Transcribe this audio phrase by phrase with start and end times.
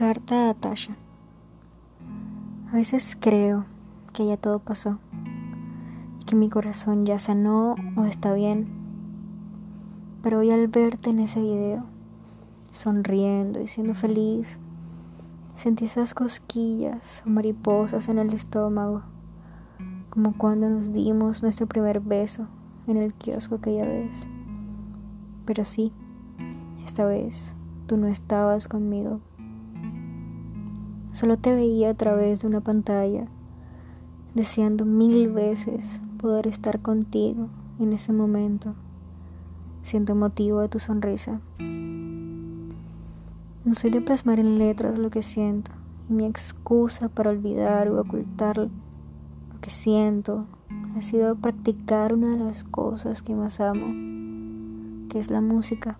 [0.00, 0.96] Carta a Tasha.
[2.72, 3.66] A veces creo
[4.14, 4.98] que ya todo pasó
[6.26, 8.66] que mi corazón ya sanó o está bien.
[10.22, 11.84] Pero hoy al verte en ese video,
[12.70, 14.58] sonriendo y siendo feliz,
[15.54, 19.02] sentí esas cosquillas o mariposas en el estómago,
[20.08, 22.48] como cuando nos dimos nuestro primer beso
[22.86, 24.26] en el kiosco aquella vez.
[25.44, 25.92] Pero sí,
[26.82, 27.54] esta vez
[27.86, 29.20] tú no estabas conmigo.
[31.12, 33.26] Solo te veía a través de una pantalla,
[34.34, 37.48] deseando mil veces poder estar contigo
[37.80, 38.74] en ese momento,
[39.82, 41.40] siendo motivo de tu sonrisa.
[41.58, 45.72] No soy de plasmar en letras lo que siento,
[46.08, 48.70] y mi excusa para olvidar o ocultar lo
[49.60, 50.46] que siento
[50.96, 55.98] ha sido practicar una de las cosas que más amo, que es la música.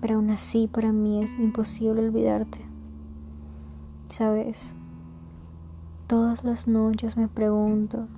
[0.00, 2.58] Pero aún así para mí es imposible olvidarte.
[4.08, 4.74] Sabes,
[6.06, 8.08] todas las noches me pregunto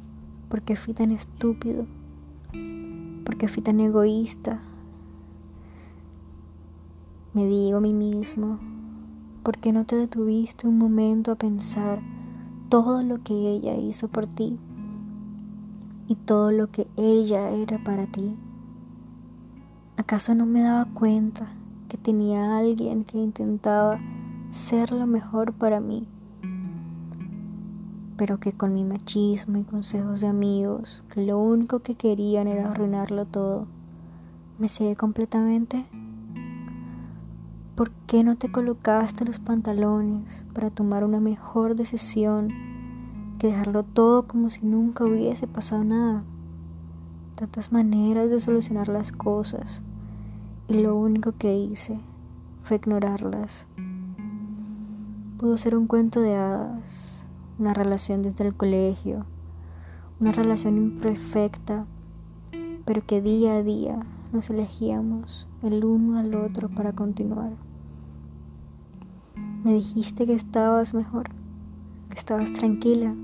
[0.48, 1.84] por qué fui tan estúpido,
[3.24, 4.60] por qué fui tan egoísta.
[7.34, 8.60] Me digo a mí mismo,
[9.42, 12.00] ¿por qué no te detuviste un momento a pensar
[12.68, 14.60] todo lo que ella hizo por ti
[16.06, 18.36] y todo lo que ella era para ti?
[19.96, 21.46] ¿Acaso no me daba cuenta
[21.88, 24.00] que tenía alguien que intentaba
[24.50, 26.08] ser lo mejor para mí,
[28.16, 32.68] pero que con mi machismo y consejos de amigos, que lo único que querían era
[32.68, 33.68] arruinarlo todo,
[34.58, 35.86] me cegué completamente.
[37.76, 42.52] ¿Por qué no te colocaste los pantalones para tomar una mejor decisión
[43.38, 46.24] que dejarlo todo como si nunca hubiese pasado nada?
[47.36, 49.84] Tantas maneras de solucionar las cosas
[50.66, 52.00] y lo único que hice
[52.64, 53.66] fue ignorarlas.
[55.40, 57.24] Pudo ser un cuento de hadas,
[57.58, 59.24] una relación desde el colegio,
[60.20, 61.86] una relación imperfecta,
[62.84, 64.02] pero que día a día
[64.34, 67.52] nos elegíamos el uno al otro para continuar.
[69.64, 71.30] Me dijiste que estabas mejor,
[72.10, 73.14] que estabas tranquila,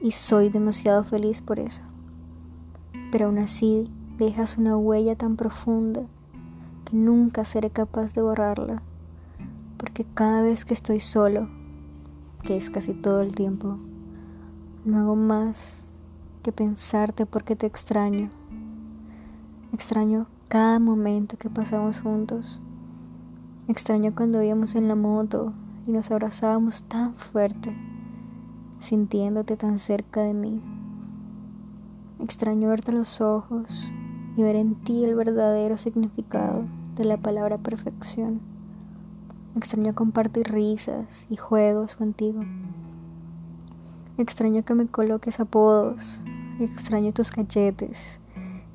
[0.00, 1.82] y soy demasiado feliz por eso.
[3.12, 6.00] Pero aún así dejas una huella tan profunda
[6.86, 8.80] que nunca seré capaz de borrarla
[9.84, 11.46] porque cada vez que estoy solo,
[12.42, 13.76] que es casi todo el tiempo,
[14.86, 15.92] no hago más
[16.42, 18.30] que pensarte porque te extraño.
[19.74, 22.62] Extraño cada momento que pasamos juntos.
[23.68, 25.52] Extraño cuando íbamos en la moto
[25.86, 27.76] y nos abrazábamos tan fuerte,
[28.78, 30.62] sintiéndote tan cerca de mí.
[32.20, 33.92] Extraño verte los ojos
[34.34, 36.64] y ver en ti el verdadero significado
[36.96, 38.53] de la palabra perfección.
[39.56, 42.40] Extraño compartir risas y juegos contigo.
[44.18, 46.20] Extraño que me coloques apodos.
[46.58, 48.18] Extraño tus cachetes,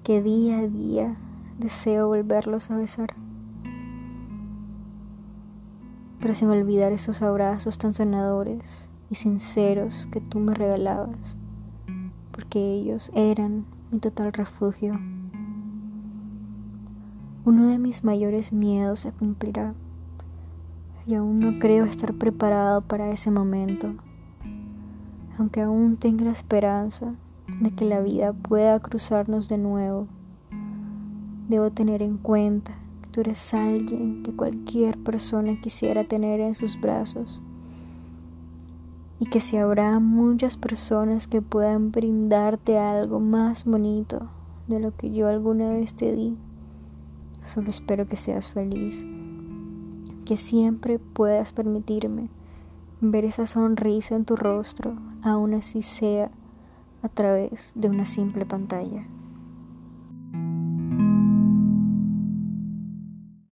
[0.03, 1.17] que día a día
[1.57, 3.13] deseo volverlos a besar.
[6.21, 11.35] Pero sin olvidar esos abrazos tan sanadores y sinceros que tú me regalabas,
[12.31, 14.97] porque ellos eran mi total refugio.
[17.43, 19.73] Uno de mis mayores miedos se cumplirá
[21.09, 23.95] y aún no creo estar preparado para ese momento.
[25.39, 27.15] Aunque aún tenga la esperanza
[27.61, 30.07] de que la vida pueda cruzarnos de nuevo,
[31.47, 36.79] debo tener en cuenta que tú eres alguien que cualquier persona quisiera tener en sus
[36.79, 37.41] brazos
[39.19, 44.29] y que si habrá muchas personas que puedan brindarte algo más bonito
[44.67, 46.37] de lo que yo alguna vez te di,
[47.41, 49.03] solo espero que seas feliz
[50.29, 52.29] que siempre puedas permitirme
[53.01, 56.29] ver esa sonrisa en tu rostro, aun así sea
[57.01, 59.07] a través de una simple pantalla.